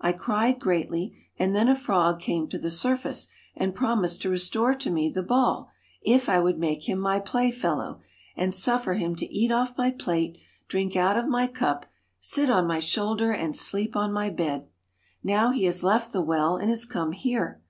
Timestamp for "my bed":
14.14-14.66